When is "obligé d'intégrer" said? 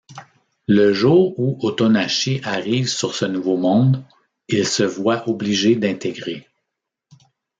5.29-6.47